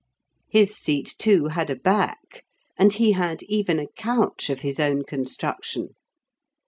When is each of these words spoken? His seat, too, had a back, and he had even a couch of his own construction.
His 0.49 0.75
seat, 0.75 1.13
too, 1.19 1.49
had 1.49 1.69
a 1.69 1.75
back, 1.75 2.43
and 2.75 2.91
he 2.91 3.11
had 3.11 3.43
even 3.43 3.77
a 3.77 3.85
couch 3.87 4.49
of 4.49 4.61
his 4.61 4.79
own 4.79 5.03
construction. 5.03 5.89